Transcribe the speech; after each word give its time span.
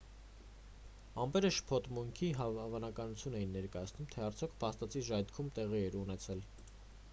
ամպերը 1.23 1.51
շփոթմունքի 1.57 2.29
հավանականություն 2.39 3.37
էին 3.41 3.53
ներկայացնում 3.57 4.09
թե 4.15 4.25
արդյոք 4.31 4.57
փաստացի 4.65 5.07
ժայթքում 5.11 5.55
տեղի 5.59 5.85
էր 5.91 6.03
ունեցել 6.05 6.45